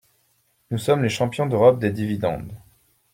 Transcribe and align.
Nous 0.71 0.79
sommes 0.79 1.03
les 1.03 1.09
champions 1.11 1.45
d’Europe 1.45 1.79
des 1.79 1.91
dividendes. 1.91 2.57